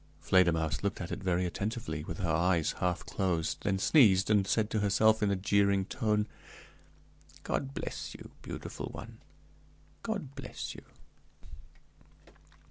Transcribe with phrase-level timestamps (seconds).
[0.19, 4.71] Fledermausse looked at it very attentively, with her eyes half closed; then sneezed, and said
[4.71, 6.25] to herself, in a jeering tone,
[7.43, 9.19] "God bless you, beautiful one;
[10.01, 10.81] God bless you!"